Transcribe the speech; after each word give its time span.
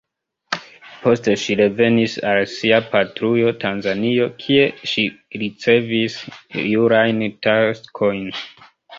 Poste 1.01 1.33
ŝi 1.41 1.55
revenis 1.57 2.13
al 2.29 2.39
sia 2.53 2.79
patrujo 2.93 3.51
Tanzanio, 3.63 4.25
kie 4.45 4.63
ŝi 4.93 5.03
ricevis 5.43 6.15
jurajn 6.71 7.21
taskojn. 7.49 8.25